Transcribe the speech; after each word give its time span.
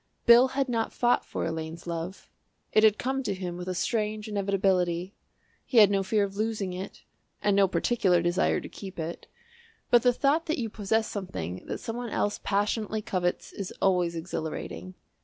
Bill 0.25 0.47
had 0.57 0.67
not 0.67 0.91
fought 0.91 1.23
for 1.23 1.45
Elaine's 1.45 1.85
love; 1.85 2.27
it 2.73 2.83
had 2.83 2.97
come 2.97 3.21
to 3.21 3.35
him 3.35 3.55
with 3.55 3.69
a 3.69 3.75
strange 3.75 4.27
inevitability. 4.27 5.13
He 5.63 5.77
had 5.77 5.91
no 5.91 6.01
fear 6.01 6.23
of 6.23 6.35
losing 6.35 6.73
it 6.73 7.03
and 7.39 7.55
no 7.55 7.67
particular 7.67 8.19
desire 8.23 8.59
to 8.61 8.67
keep 8.67 8.97
it, 8.97 9.27
but 9.91 10.01
the 10.01 10.11
thought 10.11 10.47
that 10.47 10.57
you 10.57 10.71
possess 10.71 11.07
something 11.07 11.67
that 11.67 11.77
some 11.81 11.97
one 11.97 12.09
else 12.09 12.39
passionately 12.43 13.03
covets 13.03 13.53
is 13.53 13.71
always 13.79 14.15
exhilarating. 14.15 14.95